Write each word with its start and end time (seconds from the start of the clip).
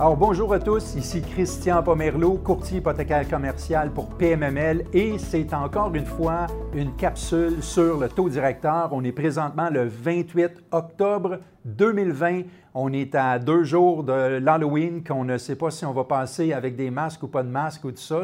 Alors 0.00 0.16
bonjour 0.16 0.54
à 0.54 0.58
tous, 0.58 0.94
ici 0.94 1.20
Christian 1.20 1.82
Pomerleau, 1.82 2.38
courtier 2.38 2.78
hypothécaire 2.78 3.28
commercial 3.28 3.90
pour 3.90 4.08
PMML 4.08 4.86
et 4.94 5.18
c'est 5.18 5.52
encore 5.52 5.94
une 5.94 6.06
fois 6.06 6.46
une 6.72 6.96
capsule 6.96 7.62
sur 7.62 8.00
le 8.00 8.08
taux 8.08 8.30
directeur. 8.30 8.88
On 8.92 9.04
est 9.04 9.12
présentement 9.12 9.68
le 9.68 9.84
28 9.86 10.52
octobre 10.70 11.40
2020. 11.66 12.44
On 12.72 12.90
est 12.94 13.14
à 13.14 13.38
deux 13.38 13.62
jours 13.64 14.02
de 14.02 14.38
l'Halloween 14.38 15.04
qu'on 15.04 15.24
ne 15.24 15.36
sait 15.36 15.56
pas 15.56 15.70
si 15.70 15.84
on 15.84 15.92
va 15.92 16.04
passer 16.04 16.54
avec 16.54 16.76
des 16.76 16.90
masques 16.90 17.24
ou 17.24 17.28
pas 17.28 17.42
de 17.42 17.50
masques 17.50 17.84
ou 17.84 17.90
tout 17.90 17.98
ça. 17.98 18.22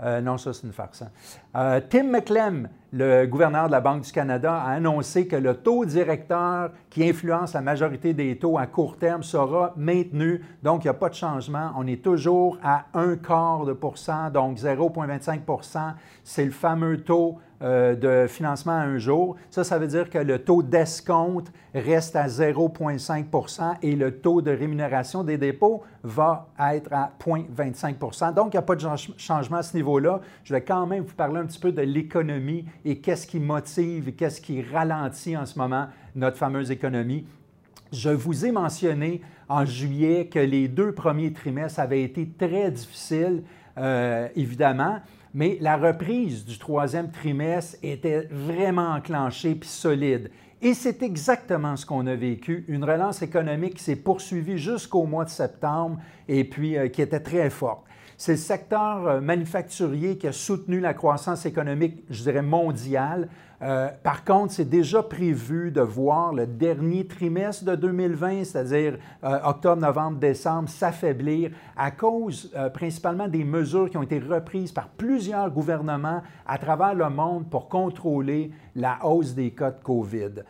Euh, 0.00 0.20
non, 0.20 0.38
ça, 0.38 0.52
c'est 0.52 0.66
une 0.66 0.72
farce. 0.72 1.02
Hein. 1.02 1.10
Euh, 1.56 1.80
Tim 1.88 2.04
McClem, 2.04 2.68
le 2.92 3.26
gouverneur 3.26 3.66
de 3.66 3.72
la 3.72 3.80
Banque 3.80 4.02
du 4.02 4.12
Canada, 4.12 4.54
a 4.54 4.70
annoncé 4.70 5.26
que 5.26 5.36
le 5.36 5.54
taux 5.54 5.84
directeur 5.84 6.70
qui 6.88 7.08
influence 7.08 7.54
la 7.54 7.60
majorité 7.60 8.14
des 8.14 8.38
taux 8.38 8.58
à 8.58 8.66
court 8.66 8.96
terme 8.96 9.22
sera 9.22 9.72
maintenu. 9.76 10.42
Donc, 10.62 10.84
il 10.84 10.86
n'y 10.86 10.90
a 10.90 10.94
pas 10.94 11.08
de 11.08 11.14
changement. 11.14 11.72
On 11.76 11.86
est 11.86 12.02
toujours 12.02 12.58
à 12.62 12.84
un 12.94 13.16
quart 13.16 13.64
de 13.64 13.72
pourcent, 13.72 14.30
donc 14.30 14.58
0,25% 14.58 15.94
C'est 16.22 16.44
le 16.44 16.52
fameux 16.52 16.98
taux 16.98 17.38
euh, 17.60 17.96
de 17.96 18.28
financement 18.28 18.72
à 18.72 18.82
un 18.82 18.98
jour. 18.98 19.34
Ça, 19.50 19.64
ça 19.64 19.78
veut 19.78 19.88
dire 19.88 20.08
que 20.10 20.18
le 20.18 20.38
taux 20.38 20.62
d'escompte 20.62 21.52
reste 21.74 22.14
à 22.14 22.28
0,5% 22.28 23.78
et 23.82 23.96
le 23.96 24.20
taux 24.20 24.40
de 24.42 24.52
rémunération 24.52 25.24
des 25.24 25.38
dépôts 25.38 25.82
va 26.04 26.48
être 26.60 26.92
à 26.92 27.10
0,25% 27.20 28.32
Donc, 28.34 28.54
il 28.54 28.56
n'y 28.56 28.58
a 28.58 28.62
pas 28.62 28.76
de 28.76 28.86
changement 29.16 29.56
à 29.56 29.62
ce 29.64 29.76
niveau-là. 29.76 30.20
Je 30.44 30.54
vais 30.54 30.62
quand 30.62 30.86
même 30.86 31.02
vous 31.02 31.14
parler 31.14 31.40
un 31.40 31.46
petit 31.46 31.58
peu 31.58 31.72
de 31.72 31.82
l'économie 31.82 32.64
et 32.84 32.98
qu'est-ce 33.00 33.26
qui 33.26 33.40
motive 33.40 34.08
et 34.08 34.12
qu'est-ce 34.12 34.40
qui 34.40 34.62
ralentit 34.62 35.36
en 35.36 35.44
ce 35.44 35.58
moment 35.58 35.88
notre 36.14 36.36
fameuse 36.36 36.70
économie. 36.70 37.26
Je 37.92 38.10
vous 38.10 38.46
ai 38.46 38.52
mentionné 38.52 39.20
en 39.48 39.64
juillet 39.64 40.26
que 40.26 40.38
les 40.38 40.68
deux 40.68 40.92
premiers 40.92 41.32
trimestres 41.32 41.80
avaient 41.80 42.02
été 42.02 42.28
très 42.38 42.70
difficiles, 42.70 43.42
euh, 43.78 44.28
évidemment, 44.36 45.00
mais 45.38 45.56
la 45.60 45.76
reprise 45.76 46.44
du 46.44 46.58
troisième 46.58 47.12
trimestre 47.12 47.76
était 47.84 48.26
vraiment 48.28 48.94
enclenchée 48.94 49.54
puis 49.54 49.68
solide. 49.68 50.32
Et 50.60 50.74
c'est 50.74 51.00
exactement 51.04 51.76
ce 51.76 51.86
qu'on 51.86 52.08
a 52.08 52.16
vécu, 52.16 52.64
une 52.66 52.82
relance 52.82 53.22
économique 53.22 53.74
qui 53.74 53.84
s'est 53.84 53.94
poursuivie 53.94 54.58
jusqu'au 54.58 55.04
mois 55.04 55.24
de 55.24 55.30
septembre 55.30 55.98
et 56.26 56.42
puis 56.42 56.76
euh, 56.76 56.88
qui 56.88 57.02
était 57.02 57.20
très 57.20 57.50
forte. 57.50 57.84
C'est 58.16 58.32
le 58.32 58.38
secteur 58.38 59.06
euh, 59.06 59.20
manufacturier 59.20 60.18
qui 60.18 60.26
a 60.26 60.32
soutenu 60.32 60.80
la 60.80 60.92
croissance 60.92 61.46
économique, 61.46 62.02
je 62.10 62.24
dirais, 62.24 62.42
mondiale. 62.42 63.28
Euh, 63.60 63.88
par 64.02 64.24
contre, 64.24 64.52
c'est 64.52 64.68
déjà 64.68 65.02
prévu 65.02 65.72
de 65.72 65.80
voir 65.80 66.32
le 66.32 66.46
dernier 66.46 67.06
trimestre 67.06 67.64
de 67.64 67.74
2020, 67.74 68.44
c'est-à-dire 68.44 68.98
euh, 69.24 69.38
octobre, 69.44 69.82
novembre, 69.82 70.18
décembre, 70.18 70.68
s'affaiblir 70.68 71.50
à 71.76 71.90
cause 71.90 72.52
principalement 72.72 73.26
des 73.26 73.44
mesures 73.44 73.90
qui 73.90 73.96
ont 73.96 74.02
été 74.02 74.20
reprises 74.20 74.70
par 74.70 74.88
plusieurs 74.88 75.50
gouvernements 75.50 76.22
à 76.46 76.58
travers 76.58 76.94
le 76.94 77.10
monde 77.10 77.50
pour 77.50 77.68
contrôler 77.68 78.52
la 78.76 79.04
hausse 79.04 79.34
des 79.34 79.50
cas 79.50 79.72
de 79.72 79.82
COVID. 79.82 80.42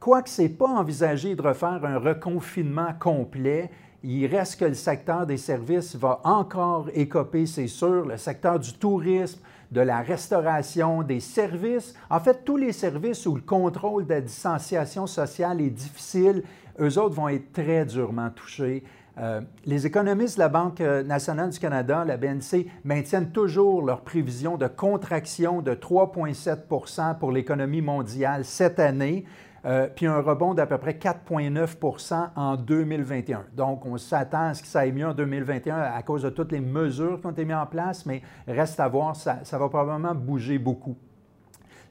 Quoique 0.00 0.30
ce 0.30 0.42
n'est 0.42 0.48
pas 0.48 0.68
envisagé 0.68 1.34
de 1.34 1.42
refaire 1.42 1.84
un 1.84 1.98
reconfinement 1.98 2.94
complet, 2.98 3.70
il 4.02 4.26
reste 4.26 4.58
que 4.58 4.64
le 4.64 4.74
secteur 4.74 5.26
des 5.26 5.36
services 5.36 5.94
va 5.96 6.20
encore 6.24 6.88
écoper, 6.94 7.46
c'est 7.46 7.66
sûr, 7.66 8.06
le 8.06 8.16
secteur 8.16 8.58
du 8.58 8.72
tourisme, 8.72 9.40
de 9.70 9.80
la 9.80 10.00
restauration, 10.00 11.02
des 11.02 11.20
services. 11.20 11.94
En 12.08 12.18
fait, 12.18 12.44
tous 12.44 12.56
les 12.56 12.72
services 12.72 13.26
où 13.26 13.36
le 13.36 13.42
contrôle 13.42 14.04
de 14.04 14.14
la 14.14 14.20
distanciation 14.20 15.06
sociale 15.06 15.60
est 15.60 15.70
difficile, 15.70 16.42
eux 16.80 16.98
autres 16.98 17.14
vont 17.14 17.28
être 17.28 17.52
très 17.52 17.84
durement 17.84 18.30
touchés. 18.30 18.82
Euh, 19.18 19.42
les 19.66 19.86
économistes 19.86 20.36
de 20.36 20.40
la 20.40 20.48
Banque 20.48 20.80
nationale 20.80 21.50
du 21.50 21.58
Canada, 21.58 22.04
la 22.04 22.16
BNC, 22.16 22.66
maintiennent 22.84 23.32
toujours 23.32 23.84
leur 23.84 24.00
prévision 24.00 24.56
de 24.56 24.66
contraction 24.66 25.60
de 25.60 25.74
3,7% 25.74 27.18
pour 27.18 27.30
l'économie 27.30 27.82
mondiale 27.82 28.44
cette 28.44 28.80
année. 28.80 29.24
Euh, 29.66 29.88
puis 29.94 30.06
un 30.06 30.20
rebond 30.20 30.54
d'à 30.54 30.66
peu 30.66 30.78
près 30.78 30.92
4,9% 30.92 32.30
en 32.34 32.56
2021. 32.56 33.44
Donc, 33.54 33.84
on 33.84 33.98
s'attend 33.98 34.48
à 34.48 34.54
ce 34.54 34.62
que 34.62 34.68
ça 34.68 34.80
aille 34.80 34.92
mieux 34.92 35.06
en 35.06 35.14
2021 35.14 35.76
à 35.76 36.02
cause 36.02 36.22
de 36.22 36.30
toutes 36.30 36.52
les 36.52 36.60
mesures 36.60 37.20
qui 37.20 37.26
ont 37.26 37.30
été 37.30 37.44
mises 37.44 37.56
en 37.56 37.66
place, 37.66 38.06
mais 38.06 38.22
reste 38.48 38.80
à 38.80 38.88
voir, 38.88 39.14
ça, 39.16 39.42
va 39.52 39.68
probablement 39.68 40.14
bouger 40.14 40.58
beaucoup. 40.58 40.96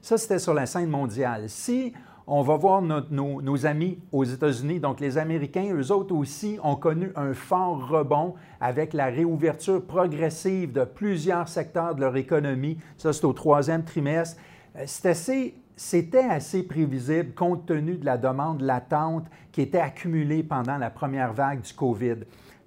Ça, 0.02 0.18
c'était 0.18 0.38
sur 0.38 0.54
la 0.54 0.66
scène 0.66 0.88
mondiale. 0.88 1.48
Si 1.48 1.92
on 2.26 2.42
va 2.42 2.56
voir 2.56 2.82
nos, 2.82 3.66
amis 3.66 3.98
aux 4.10 4.24
États-Unis, 4.24 4.80
donc 4.80 4.98
les 4.98 5.18
Américains, 5.18 5.72
eux 5.72 5.92
autres 5.92 6.14
aussi 6.14 6.58
ont 6.62 6.76
connu 6.76 7.12
un 7.16 7.34
fort 7.34 7.88
rebond 7.88 8.34
avec 8.60 8.94
la 8.94 9.06
réouverture 9.06 9.84
progressive 9.84 10.72
de 10.72 10.84
plusieurs 10.84 11.48
secteurs 11.48 11.94
de 11.94 12.00
leur 12.00 12.16
économie. 12.16 12.78
Ça, 12.96 13.12
c'est 13.12 13.24
au 13.24 13.32
troisième 13.32 13.84
trimestre. 13.84 14.40
Euh, 14.76 14.84
c'est 14.86 15.08
assez 15.08 15.54
c'était 15.82 16.18
assez 16.18 16.62
prévisible 16.62 17.32
compte 17.32 17.64
tenu 17.64 17.96
de 17.96 18.04
la 18.04 18.18
demande 18.18 18.60
latente 18.60 19.24
qui 19.50 19.62
était 19.62 19.80
accumulée 19.80 20.42
pendant 20.42 20.76
la 20.76 20.90
première 20.90 21.32
vague 21.32 21.62
du 21.62 21.72
COVID. 21.72 22.16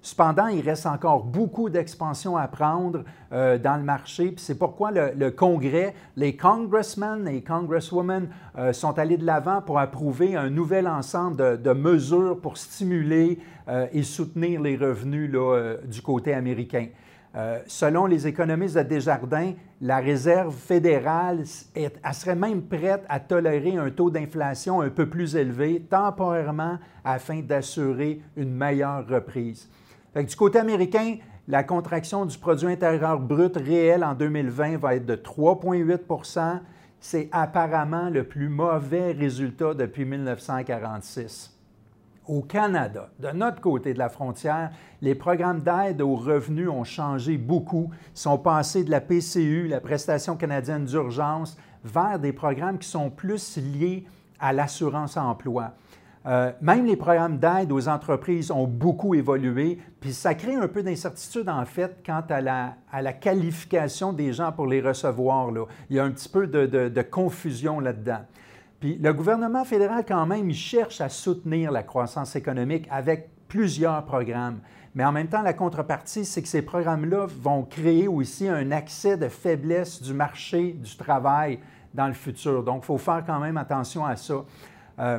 Cependant, 0.02 0.48
il 0.48 0.68
reste 0.68 0.84
encore 0.86 1.22
beaucoup 1.22 1.70
d'expansion 1.70 2.36
à 2.36 2.48
prendre 2.48 3.04
euh, 3.32 3.56
dans 3.56 3.76
le 3.76 3.84
marché. 3.84 4.34
C'est 4.36 4.58
pourquoi 4.58 4.90
le, 4.90 5.30
Congrès, 5.30 5.94
les 6.16 6.36
congressmen 6.36 7.28
et 7.28 7.40
congresswomen 7.44 8.30
euh, 8.58 8.72
sont 8.72 8.98
allés 8.98 9.16
de 9.16 9.24
l'avant 9.24 9.62
pour 9.62 9.78
approuver 9.78 10.34
un 10.34 10.50
nouvel 10.50 10.88
ensemble 10.88 11.62
de, 11.62 11.72
mesures 11.72 12.40
pour 12.40 12.58
stimuler 12.58 13.38
euh, 13.68 13.86
et 13.92 14.02
soutenir 14.02 14.60
les 14.60 14.76
revenus 14.76 15.30
du 15.84 16.02
côté 16.02 16.34
américain. 16.34 16.88
Euh, 17.36 17.58
selon 17.66 18.06
les 18.06 18.28
économistes 18.28 18.76
de 18.76 18.82
Desjardins, 18.82 19.54
la 19.80 19.98
Réserve 19.98 20.54
fédérale 20.54 21.44
serait 21.46 22.36
même 22.36 22.62
prête 22.62 23.04
à 23.08 23.18
tolérer 23.18 23.76
un 23.76 23.90
taux 23.90 24.10
d'inflation 24.10 24.80
un 24.80 24.90
peu 24.90 25.08
plus 25.08 25.34
élevé 25.34 25.80
temporairement 25.80 26.78
afin 27.04 27.40
d'assurer 27.40 28.20
une 28.36 28.54
meilleure 28.54 29.06
reprise. 29.08 29.68
du 30.14 30.36
côté 30.36 30.60
américain, 30.60 31.16
la 31.48 31.64
contraction 31.64 32.24
du 32.24 32.38
produit 32.38 32.68
intérieur 32.68 33.18
brut 33.18 33.56
réel 33.56 34.04
en 34.04 34.14
2020 34.14 34.78
va 34.78 34.94
être 34.94 35.04
de 35.04 35.16
3,8% 35.16 36.60
C'est 37.00 37.28
apparemment 37.32 38.08
le 38.10 38.24
plus 38.24 38.48
mauvais 38.48 39.12
résultat 39.12 39.74
depuis 39.74 40.04
1946 40.04 41.53
au 42.26 42.42
Canada, 42.42 43.10
de 43.18 43.28
notre 43.30 43.60
côté 43.60 43.92
de 43.94 43.98
la 43.98 44.08
frontière, 44.08 44.70
les 45.02 45.14
programmes 45.14 45.60
d'aide 45.60 46.00
aux 46.00 46.14
revenus 46.14 46.68
ont 46.68 46.84
changé 46.84 47.36
beaucoup, 47.36 47.90
Ils 48.14 48.18
sont 48.18 48.38
passés 48.38 48.84
de 48.84 48.90
la 48.90 49.00
PCU, 49.00 49.66
la 49.68 49.80
prestation 49.80 50.36
canadienne 50.36 50.84
d'urgence, 50.84 51.56
vers 51.84 52.18
des 52.18 52.32
programmes 52.32 52.78
qui 52.78 52.88
sont 52.88 53.10
plus 53.10 53.58
liés 53.58 54.06
à 54.40 54.52
l'assurance 54.52 55.16
emploi. 55.16 55.72
Euh, 56.26 56.52
même 56.62 56.86
les 56.86 56.96
programmes 56.96 57.36
d'aide 57.36 57.70
aux 57.70 57.86
entreprises 57.86 58.50
ont 58.50 58.66
beaucoup 58.66 59.14
évolué, 59.14 59.78
puis 60.00 60.14
ça 60.14 60.34
crée 60.34 60.54
un 60.54 60.68
peu 60.68 60.82
d'incertitude 60.82 61.50
en 61.50 61.66
fait 61.66 61.98
quant 62.04 62.22
à 62.30 62.40
la, 62.40 63.12
qualification 63.12 64.14
des 64.14 64.32
gens 64.32 64.50
pour 64.50 64.66
les 64.66 64.80
recevoir. 64.80 65.50
Il 65.90 65.96
y 65.96 65.98
a 65.98 66.04
un 66.04 66.10
petit 66.10 66.30
peu 66.30 66.46
de 66.46 67.02
confusion 67.02 67.78
là-dedans 67.78 68.22
le 68.84 69.12
gouvernement 69.12 69.64
fédéral, 69.64 70.04
quand 70.06 70.26
même, 70.26 70.50
il 70.50 70.56
cherche 70.56 71.00
à 71.00 71.08
soutenir 71.08 71.72
la 71.72 71.82
croissance 71.82 72.36
économique 72.36 72.86
avec 72.90 73.30
plusieurs 73.48 74.04
programmes. 74.04 74.60
Mais 74.94 75.04
en 75.04 75.12
même 75.12 75.26
temps, 75.26 75.42
la 75.42 75.54
contrepartie, 75.54 76.24
c'est 76.24 76.42
que 76.42 76.48
ces 76.48 76.62
programmes-là 76.62 77.26
vont 77.40 77.62
créer 77.62 78.06
aussi 78.06 78.48
un 78.48 78.70
accès 78.70 79.16
de 79.16 79.28
faiblesse 79.28 80.02
du 80.02 80.12
marché 80.12 80.72
du 80.72 80.96
travail 80.96 81.58
dans 81.94 82.06
le 82.06 82.12
futur. 82.12 82.62
Donc, 82.62 82.82
il 82.82 82.86
faut 82.86 82.98
faire 82.98 83.24
quand 83.26 83.40
même 83.40 83.56
attention 83.56 84.04
à 84.04 84.16
ça. 84.16 84.44
Euh, 84.98 85.18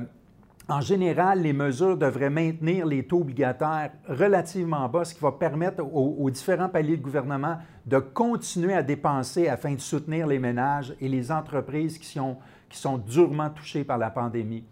en 0.67 0.81
général, 0.81 1.41
les 1.41 1.53
mesures 1.53 1.97
devraient 1.97 2.29
maintenir 2.29 2.85
les 2.85 3.05
taux 3.05 3.19
obligataires 3.19 3.91
relativement 4.07 4.87
bas, 4.89 5.05
ce 5.05 5.13
qui 5.13 5.21
va 5.21 5.31
permettre 5.31 5.83
aux, 5.83 6.15
aux, 6.19 6.29
différents 6.29 6.69
paliers 6.69 6.97
de 6.97 7.03
gouvernement 7.03 7.57
de 7.85 7.99
continuer 7.99 8.73
à 8.73 8.81
dépenser 8.81 9.47
afin 9.47 9.73
de 9.73 9.79
soutenir 9.79 10.25
les 10.25 10.39
ménages 10.39 10.95
et 10.99 11.07
les 11.07 11.31
entreprises 11.31 11.99
qui 11.99 12.07
sont 12.07 12.37
qui 12.75 12.81
sont 12.81 12.97
durement 12.97 13.49
touchés 13.49 13.85
par 13.85 13.97
la 13.97 14.09
pandémie. 14.09 14.63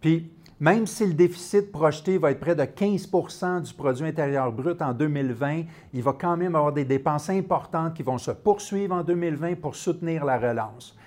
Puis, 0.00 0.30
même 0.60 0.86
si 0.86 1.06
le 1.06 1.12
déficit 1.12 1.70
projeté 1.70 2.18
va 2.18 2.30
être 2.30 2.40
près 2.40 2.54
de 2.54 2.62
15% 2.62 3.62
du 3.62 3.74
produit 3.74 4.06
intérieur 4.06 4.50
brut 4.50 4.80
en 4.82 4.92
2020, 4.92 5.62
il 5.92 6.02
va 6.02 6.12
quand 6.18 6.36
même 6.36 6.56
avoir 6.56 6.72
des 6.72 6.84
dépenses 6.84 7.30
importantes 7.30 7.94
qui 7.94 8.02
vont 8.02 8.18
se 8.18 8.32
poursuivre 8.32 8.94
en 8.94 9.02
2020 9.02 9.60
pour 9.60 9.76
soutenir 9.76 10.24
la 10.24 10.38
relance. 10.38 10.97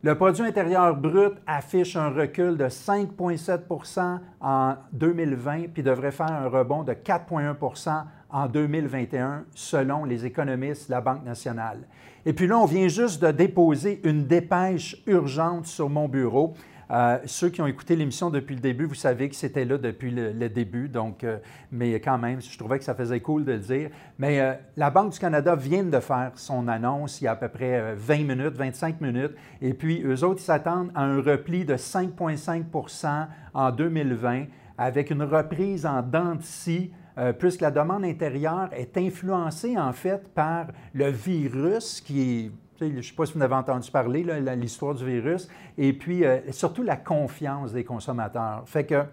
Le 0.00 0.14
produit 0.14 0.44
intérieur 0.44 0.94
brut 0.94 1.32
affiche 1.44 1.96
un 1.96 2.10
recul 2.10 2.56
de 2.56 2.66
5,7% 2.66 4.20
en 4.40 4.74
2020 4.92 5.72
puis 5.74 5.82
devrait 5.82 6.12
faire 6.12 6.30
un 6.30 6.48
rebond 6.48 6.84
de 6.84 6.92
4,1% 6.92 8.04
en 8.30 8.46
2021 8.46 9.44
selon 9.54 10.04
les 10.04 10.24
économistes 10.24 10.86
de 10.86 10.92
la 10.92 11.00
Banque 11.00 11.24
nationale. 11.24 11.80
Et 12.24 12.32
puis 12.32 12.46
là, 12.46 12.58
on 12.58 12.66
vient 12.66 12.86
juste 12.86 13.20
de 13.20 13.32
déposer 13.32 14.00
une 14.04 14.24
dépêche 14.24 15.02
urgente 15.06 15.66
sur 15.66 15.88
mon 15.88 16.06
bureau. 16.06 16.54
Euh, 16.90 17.18
ceux 17.26 17.50
qui 17.50 17.60
ont 17.60 17.66
écouté 17.66 17.96
l'émission 17.96 18.30
depuis 18.30 18.54
le 18.54 18.60
début, 18.60 18.86
vous 18.86 18.94
savez 18.94 19.28
que 19.28 19.34
c'était 19.34 19.64
là 19.64 19.78
depuis 19.78 20.10
le, 20.10 20.48
début, 20.48 20.88
donc, 20.88 21.22
euh, 21.24 21.38
mais 21.70 22.00
quand 22.00 22.18
même, 22.18 22.40
je 22.40 22.56
trouvais 22.56 22.78
que 22.78 22.84
ça 22.84 22.94
faisait 22.94 23.20
cool 23.20 23.44
de 23.44 23.52
le 23.52 23.58
dire. 23.58 23.90
Mais 24.18 24.58
la 24.76 24.90
Banque 24.90 25.12
du 25.12 25.18
Canada 25.18 25.54
vient 25.54 25.84
de 25.84 26.00
faire 26.00 26.32
son 26.34 26.68
annonce 26.68 27.20
il 27.20 27.24
y 27.24 27.26
a 27.26 27.32
à 27.32 27.36
peu 27.36 27.48
près 27.48 27.94
20 27.94 28.18
minutes, 28.24 28.54
25 28.56 29.00
minutes, 29.00 29.32
et 29.60 29.74
puis 29.74 30.02
eux 30.04 30.24
autres, 30.24 30.40
ils 30.40 30.44
s'attendent 30.44 30.90
à 30.94 31.02
un 31.02 31.20
repli 31.20 31.64
de 31.64 31.74
5,5% 31.74 33.26
en 33.54 33.70
2020 33.70 34.46
avec 34.78 35.10
une 35.10 35.24
reprise 35.24 35.84
en 35.84 36.02
dents 36.02 36.36
de 36.36 36.42
scie 36.42 36.92
euh, 37.18 37.32
puisque 37.32 37.62
la 37.62 37.72
demande 37.72 38.04
intérieure 38.04 38.68
est 38.72 38.96
influencée 38.96 39.76
en 39.76 39.92
fait 39.92 40.28
par 40.28 40.68
le 40.94 41.10
virus 41.10 42.00
qui 42.00 42.22
est 42.22 42.50
je 42.80 42.86
ne 42.86 43.02
sais 43.02 43.14
pas 43.14 43.26
si 43.26 43.32
vous 43.34 43.38
en 43.40 43.42
avez 43.42 43.54
entendu 43.54 43.90
parler, 43.90 44.24
l'histoire 44.56 44.94
du 44.94 45.04
virus, 45.04 45.48
et 45.76 45.92
puis 45.92 46.24
euh, 46.24 46.38
surtout 46.52 46.82
la 46.82 46.96
confiance 46.96 47.72
des 47.72 47.84
consommateurs. 47.84 48.62
Fait 48.66 48.84
que 48.84 49.04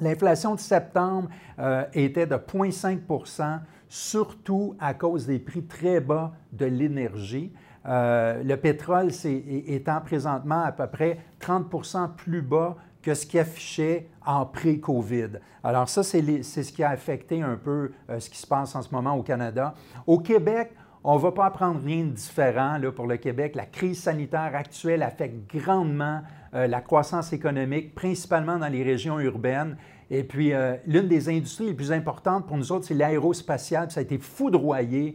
l'inflation 0.00 0.54
de 0.54 0.60
septembre 0.60 1.28
euh, 1.58 1.84
était 1.94 2.26
de 2.26 2.36
0,5% 2.36 3.60
surtout 3.88 4.76
à 4.78 4.94
cause 4.94 5.26
des 5.26 5.38
prix 5.38 5.64
très 5.64 6.00
bas 6.00 6.32
de 6.52 6.66
l'énergie. 6.66 7.52
le 7.86 8.54
pétrole 8.56 9.10
étant 9.24 10.00
présentement 10.02 10.62
à 10.62 10.72
peu 10.72 10.86
près 10.86 11.18
30% 11.40 12.14
plus 12.16 12.42
bas 12.42 12.76
que 13.02 13.14
ce 13.14 13.24
qui 13.24 13.38
affichait 13.38 14.08
en 14.26 14.44
pré-COVID. 14.44 15.40
Alors 15.62 15.88
ça, 15.88 16.02
c'est 16.02 16.42
ce 16.42 16.72
qui 16.72 16.82
a 16.82 16.90
affecté 16.90 17.42
un 17.42 17.56
peu 17.56 17.92
euh, 18.10 18.20
ce 18.20 18.28
qui 18.28 18.38
se 18.38 18.46
passe 18.46 18.74
en 18.74 18.82
ce 18.82 18.92
moment 18.92 19.14
au 19.14 19.22
Canada. 19.22 19.74
Au 20.06 20.18
Québec, 20.18 20.72
on 21.04 21.14
ne 21.16 21.20
va 21.20 21.32
pas 21.32 21.46
apprendre 21.46 21.80
rien 21.84 22.04
de 22.04 22.10
différent 22.10 22.78
là, 22.78 22.90
pour 22.92 23.06
le 23.06 23.16
Québec. 23.16 23.54
La 23.54 23.66
crise 23.66 24.02
sanitaire 24.02 24.50
actuelle 24.54 25.02
affecte 25.02 25.54
grandement 25.54 26.22
euh, 26.54 26.66
la 26.66 26.80
croissance 26.80 27.32
économique, 27.32 27.94
principalement 27.94 28.58
dans 28.58 28.68
les 28.68 28.82
régions 28.82 29.20
urbaines. 29.20 29.76
Et 30.10 30.24
puis, 30.24 30.52
euh, 30.52 30.76
l'une 30.86 31.08
des 31.08 31.28
industries 31.28 31.66
les 31.66 31.74
plus 31.74 31.92
importantes 31.92 32.46
pour 32.46 32.56
nous 32.56 32.72
autres, 32.72 32.86
c'est 32.86 32.94
l'aérospatiale. 32.94 33.90
Ça 33.90 34.00
a 34.00 34.02
été 34.02 34.18
foudroyé, 34.18 35.14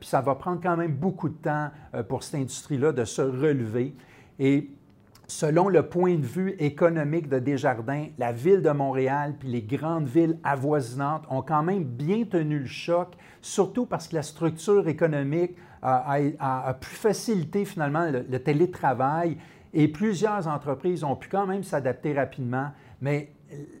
puis 0.00 0.08
ça 0.08 0.20
va 0.20 0.34
prendre 0.34 0.60
quand 0.62 0.76
même 0.76 0.92
beaucoup 0.92 1.28
de 1.28 1.34
temps 1.34 1.70
pour 2.08 2.22
cette 2.22 2.40
industrie-là 2.40 2.92
de 2.92 3.04
se 3.04 3.22
relever. 3.22 3.94
Et 4.38 4.70
Selon 5.34 5.70
le 5.70 5.88
point 5.88 6.16
de 6.16 6.26
vue 6.26 6.54
économique 6.58 7.26
de 7.26 7.38
Desjardins, 7.38 8.08
la 8.18 8.32
ville 8.32 8.60
de 8.60 8.68
Montréal 8.68 9.34
puis 9.38 9.48
les 9.48 9.62
grandes 9.62 10.06
villes 10.06 10.38
avoisinantes 10.44 11.24
ont 11.30 11.40
quand 11.40 11.62
même 11.62 11.84
bien 11.84 12.24
tenu 12.24 12.58
le 12.58 12.66
choc, 12.66 13.14
surtout 13.40 13.86
parce 13.86 14.08
que 14.08 14.16
la 14.16 14.22
structure 14.22 14.86
économique 14.88 15.56
a, 15.80 16.76
pu 16.78 16.90
faciliter 16.90 17.64
finalement 17.64 18.10
le, 18.10 18.38
télétravail 18.40 19.38
et 19.72 19.88
plusieurs 19.88 20.48
entreprises 20.48 21.02
ont 21.02 21.16
pu 21.16 21.30
quand 21.30 21.46
même 21.46 21.62
s'adapter 21.62 22.12
rapidement, 22.12 22.68
mais 23.00 23.32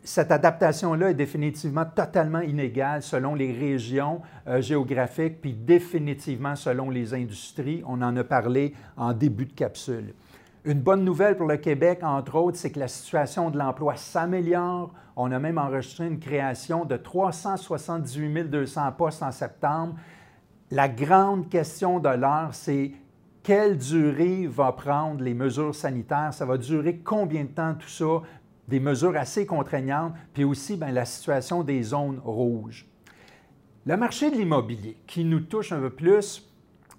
cette 0.02 0.32
adaptation-là 0.32 1.10
est 1.10 1.14
définitivement 1.14 1.84
totalement 1.84 2.40
inégale 2.40 3.02
selon 3.02 3.34
les 3.34 3.52
régions 3.52 4.22
euh, 4.48 4.62
géographiques, 4.62 5.42
puis 5.42 5.52
définitivement 5.52 6.56
selon 6.56 6.88
les 6.88 7.12
industries. 7.12 7.82
On 7.86 8.00
en 8.00 8.16
a 8.16 8.24
parlé 8.24 8.74
en 8.96 9.12
début 9.12 9.46
de 9.46 9.52
capsule. 9.52 10.14
Une 10.64 10.80
bonne 10.80 11.04
nouvelle 11.04 11.36
pour 11.36 11.48
le 11.48 11.56
Québec, 11.56 12.04
entre 12.04 12.36
autres, 12.36 12.56
c'est 12.56 12.70
que 12.70 12.78
la 12.78 12.86
situation 12.86 13.50
de 13.50 13.58
l'emploi 13.58 13.96
s'améliore. 13.96 14.94
On 15.16 15.32
a 15.32 15.40
même 15.40 15.58
enregistré 15.58 16.06
une 16.06 16.20
création 16.20 16.84
de 16.84 16.96
378 16.96 18.44
200 18.44 18.92
postes 18.92 19.24
en 19.24 19.32
septembre. 19.32 19.96
La 20.70 20.88
grande 20.88 21.48
question 21.48 21.98
de 21.98 22.10
l'heure, 22.10 22.50
c'est 22.52 22.92
quelle 23.42 23.76
durée 23.76 24.46
va 24.46 24.70
prendre 24.70 25.20
les 25.24 25.34
mesures 25.34 25.74
sanitaires? 25.74 26.32
Ça 26.32 26.46
va 26.46 26.56
durer 26.58 26.98
combien 26.98 27.42
de 27.42 27.48
temps 27.48 27.74
tout 27.74 27.88
ça? 27.88 28.22
Des 28.68 28.78
mesures 28.78 29.16
assez 29.16 29.46
contraignantes, 29.46 30.12
puis 30.32 30.44
aussi 30.44 30.76
bien, 30.76 30.92
la 30.92 31.04
situation 31.04 31.64
des 31.64 31.82
zones 31.82 32.20
rouges. 32.24 32.86
Le 33.84 33.96
marché 33.96 34.30
de 34.30 34.36
l'immobilier, 34.36 34.96
qui 35.08 35.24
nous 35.24 35.40
touche 35.40 35.72
un 35.72 35.80
peu 35.80 35.90
plus, 35.90 36.48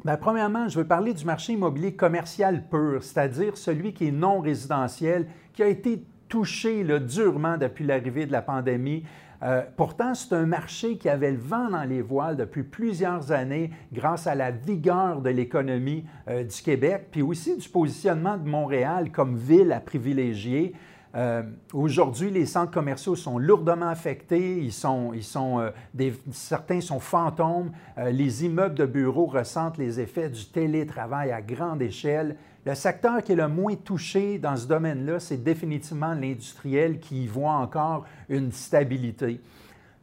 Bien, 0.06 0.18
premièrement, 0.18 0.68
je 0.68 0.80
veux 0.80 0.86
parler 0.86 1.14
du 1.14 1.24
marché 1.24 1.54
immobilier 1.54 1.94
commercial 1.94 2.68
pur, 2.68 3.02
c'est-à-dire 3.02 3.56
celui 3.56 3.94
qui 3.94 4.10
est 4.10 4.12
non 4.12 4.42
résidentiel, 4.42 5.28
qui 5.54 5.64
a 5.64 5.68
été 5.68 6.04
touché 6.28 6.84
durement 7.00 7.58
depuis 7.58 7.86
l'arrivée 7.86 8.26
de 8.26 8.34
la 8.34 8.42
pandémie. 8.42 9.06
Euh, 9.44 9.62
pourtant, 9.78 10.14
c'est 10.14 10.34
un 10.34 10.46
marché 10.46 10.98
qui 10.98 11.08
avait 11.08 11.32
le 11.32 11.38
vent 11.38 11.70
dans 11.70 11.86
les 11.86 12.02
voiles 12.02 12.36
depuis 12.36 12.64
plusieurs 12.64 13.32
années 13.32 13.72
grâce 13.94 14.28
à 14.28 14.36
la 14.36 14.52
vigueur 14.52 15.22
de 15.22 15.30
l'économie 15.30 16.04
euh, 16.28 16.44
du 16.44 16.62
Québec, 16.62 17.08
puis 17.10 17.22
aussi 17.22 17.56
du 17.56 17.70
positionnement 17.70 18.36
de 18.36 18.50
Montréal 18.50 19.10
comme 19.10 19.38
ville 19.38 19.72
à 19.72 19.80
privilégier. 19.80 20.74
Euh, 21.16 21.44
aujourd'hui, 21.74 22.32
les 22.32 22.48
centres 22.48 22.72
commerciaux 22.72 23.16
sont 23.16 23.38
lourdement 23.38 23.88
affectés. 23.88 24.58
Ils 24.58 24.74
sont, 24.74 25.12
ils 25.14 25.24
sont, 25.24 25.60
euh, 25.60 26.12
certains 26.32 26.82
sont 26.82 27.00
fantômes. 27.00 27.72
Euh, 27.98 28.10
les 28.10 28.46
immeubles 28.46 28.76
de 28.76 28.86
bureaux 28.86 29.28
ressentent 29.28 29.78
les 29.78 30.00
effets 30.00 30.30
du 30.30 30.46
télétravail 30.46 31.32
à 31.32 31.42
grande 31.42 31.82
échelle. 31.82 32.36
Le 32.66 32.74
secteur 32.74 33.22
qui 33.22 33.34
est 33.34 33.36
le 33.36 33.48
moins 33.48 33.76
touché 33.76 34.40
dans 34.40 34.56
ce 34.56 34.68
domaine-là, 34.68 35.20
c'est 35.20 35.44
définitivement 35.44 36.14
l'industriel 36.14 37.00
qui 37.00 37.26
y 37.26 37.28
voit 37.28 37.52
encore 37.52 38.06
une 38.30 38.52
stabilité. 38.52 39.40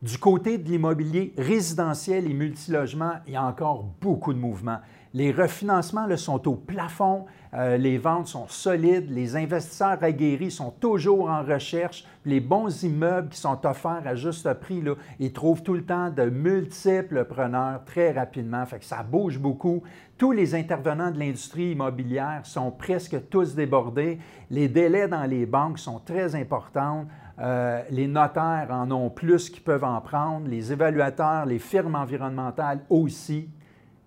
Du 0.02 0.16
côté 0.16 0.58
de 0.58 0.68
l'immobilier 0.68 1.34
résidentiel 1.36 2.30
et 2.30 2.32
multilogement, 2.32 3.14
il 3.26 3.32
y 3.32 3.36
a 3.36 3.44
encore 3.44 3.84
beaucoup 4.00 4.32
de 4.32 4.38
mouvements. 4.38 4.78
Les 5.12 5.32
refinancements 5.32 6.06
sont 6.16 6.46
au 6.46 6.54
plafond, 6.54 7.26
euh, 7.52 7.76
les 7.76 7.98
ventes 7.98 8.28
sont 8.28 8.46
solides, 8.46 9.10
les 9.10 9.34
investisseurs 9.34 9.98
aguerris 10.02 10.52
sont 10.52 10.70
toujours 10.70 11.28
en 11.28 11.42
recherche, 11.42 12.04
les 12.24 12.38
bons 12.38 12.84
immeubles 12.84 13.30
qui 13.30 13.40
sont 13.40 13.66
offerts 13.66 14.02
à 14.06 14.14
juste 14.14 14.52
prix, 14.54 14.84
ils 15.18 15.32
trouvent 15.32 15.64
tout 15.64 15.74
le 15.74 15.82
temps 15.82 16.10
de 16.10 16.26
multiples 16.30 17.24
preneurs 17.24 17.84
très 17.84 18.12
rapidement, 18.12 18.64
que 18.66 18.84
ça 18.84 19.02
bouge 19.02 19.40
beaucoup. 19.40 19.82
Tous 20.16 20.30
les 20.30 20.54
intervenants 20.54 21.10
de 21.10 21.18
l'industrie 21.18 21.72
immobilière 21.72 22.42
sont 22.44 22.70
presque 22.70 23.28
tous 23.30 23.56
débordés. 23.56 24.20
Les 24.48 24.68
délais 24.68 25.08
dans 25.08 25.24
les 25.24 25.44
banques 25.44 25.80
sont 25.80 25.98
très 25.98 26.36
importants. 26.36 27.06
Euh, 27.40 27.82
les 27.90 28.06
notaires 28.06 28.68
en 28.70 28.88
ont 28.92 29.10
plus 29.10 29.50
qu'ils 29.50 29.64
peuvent 29.64 29.82
en 29.82 30.00
prendre, 30.00 30.46
les 30.46 30.72
évaluateurs, 30.72 31.46
les 31.46 31.58
firmes 31.58 31.96
environnementales 31.96 32.84
aussi 32.88 33.48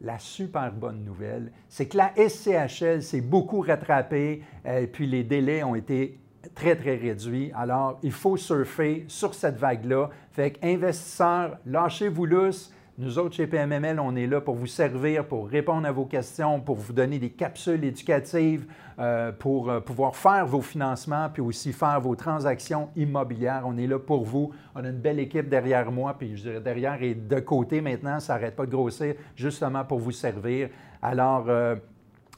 la 0.03 0.19
super 0.19 0.71
bonne 0.71 1.03
nouvelle, 1.03 1.51
c'est 1.69 1.87
que 1.87 1.97
la 1.97 2.13
SCHL 2.15 3.01
s'est 3.01 3.21
beaucoup 3.21 3.61
rattrapée, 3.61 4.41
et 4.65 4.67
euh, 4.67 4.87
puis 4.91 5.07
les 5.07 5.23
délais 5.23 5.63
ont 5.63 5.75
été 5.75 6.19
très, 6.55 6.75
très 6.75 6.95
réduits. 6.95 7.51
Alors, 7.55 7.99
il 8.03 8.11
faut 8.11 8.37
surfer 8.37 9.05
sur 9.07 9.33
cette 9.33 9.57
vague-là. 9.57 10.09
Fait 10.31 10.51
qu'investisseurs, 10.51 11.57
lâchez-vous 11.65 12.25
lousse. 12.25 12.73
Nous 12.99 13.17
autres, 13.17 13.33
chez 13.33 13.47
PMML, 13.47 13.99
on 13.99 14.15
est 14.15 14.27
là 14.27 14.39
pour 14.39 14.53
vous 14.53 14.67
servir, 14.67 15.25
pour 15.25 15.49
répondre 15.49 15.87
à 15.87 15.91
vos 15.91 16.05
questions, 16.05 16.59
pour 16.59 16.75
vous 16.75 16.93
donner 16.93 17.17
des 17.17 17.31
capsules 17.31 17.83
éducatives, 17.83 18.67
euh, 18.99 19.31
pour 19.31 19.71
euh, 19.71 19.79
pouvoir 19.79 20.15
faire 20.15 20.45
vos 20.45 20.61
financements, 20.61 21.27
puis 21.33 21.41
aussi 21.41 21.73
faire 21.73 21.99
vos 21.99 22.15
transactions 22.15 22.89
immobilières. 22.95 23.63
On 23.65 23.79
est 23.79 23.87
là 23.87 23.97
pour 23.97 24.23
vous. 24.25 24.51
On 24.75 24.85
a 24.85 24.89
une 24.89 24.99
belle 24.99 25.17
équipe 25.17 25.49
derrière 25.49 25.91
moi, 25.91 26.15
puis 26.19 26.37
je 26.37 26.43
dirais 26.43 26.61
derrière 26.61 27.01
et 27.01 27.15
de 27.15 27.39
côté 27.39 27.81
maintenant, 27.81 28.19
ça 28.19 28.33
n'arrête 28.33 28.55
pas 28.55 28.67
de 28.67 28.71
grossir, 28.71 29.15
justement 29.35 29.83
pour 29.83 29.97
vous 29.97 30.11
servir. 30.11 30.69
Alors, 31.01 31.45
euh, 31.49 31.75